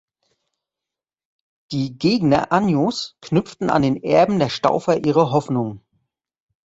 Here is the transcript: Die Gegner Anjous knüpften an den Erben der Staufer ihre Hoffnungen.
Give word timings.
Die 1.71 1.95
Gegner 1.95 2.51
Anjous 2.51 3.15
knüpften 3.21 3.69
an 3.69 3.83
den 3.83 4.01
Erben 4.01 4.39
der 4.39 4.49
Staufer 4.49 5.05
ihre 5.05 5.29
Hoffnungen. 5.29 5.85